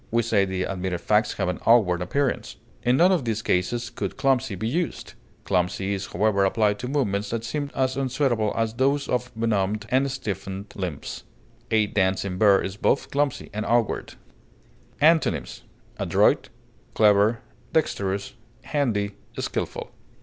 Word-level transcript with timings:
We 0.09 0.23
say 0.23 0.45
the 0.45 0.63
admitted 0.63 0.99
facts 0.99 1.33
have 1.33 1.47
an 1.47 1.59
awkward 1.63 2.01
appearance. 2.01 2.55
In 2.81 2.97
none 2.97 3.11
of 3.11 3.23
these 3.23 3.43
cases 3.43 3.91
could 3.91 4.17
clumsy 4.17 4.55
be 4.55 4.67
used. 4.67 5.13
Clumsy 5.43 5.93
is, 5.93 6.07
however, 6.07 6.43
applied 6.43 6.79
to 6.79 6.87
movements 6.87 7.29
that 7.29 7.43
seem 7.43 7.69
as 7.75 7.95
unsuitable 7.95 8.51
as 8.57 8.73
those 8.73 9.07
of 9.07 9.31
benumbed 9.39 9.85
and 9.89 10.09
stiffened 10.09 10.73
limbs. 10.75 11.23
A 11.69 11.85
dancing 11.85 12.39
bear 12.39 12.63
is 12.63 12.77
both 12.77 13.11
clumsy 13.11 13.51
and 13.53 13.63
awkward. 13.63 14.15
Antonyms: 14.99 15.65
adroit, 15.97 16.49
clever, 16.95 17.41
dexterous, 17.71 18.33
handy, 18.63 19.11
skilful. 19.37 19.91